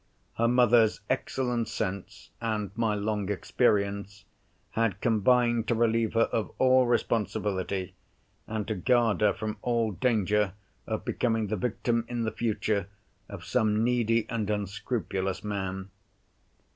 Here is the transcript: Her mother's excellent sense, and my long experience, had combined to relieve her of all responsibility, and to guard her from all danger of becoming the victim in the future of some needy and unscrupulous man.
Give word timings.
Her 0.39 0.47
mother's 0.47 1.01
excellent 1.11 1.67
sense, 1.67 2.31
and 2.41 2.71
my 2.75 2.95
long 2.95 3.29
experience, 3.29 4.25
had 4.71 4.99
combined 4.99 5.67
to 5.67 5.75
relieve 5.75 6.13
her 6.15 6.21
of 6.23 6.51
all 6.57 6.87
responsibility, 6.87 7.93
and 8.47 8.67
to 8.67 8.73
guard 8.73 9.21
her 9.21 9.31
from 9.31 9.57
all 9.61 9.91
danger 9.91 10.53
of 10.87 11.05
becoming 11.05 11.49
the 11.49 11.55
victim 11.55 12.05
in 12.07 12.23
the 12.23 12.31
future 12.31 12.87
of 13.29 13.45
some 13.45 13.83
needy 13.83 14.25
and 14.27 14.49
unscrupulous 14.49 15.43
man. 15.43 15.91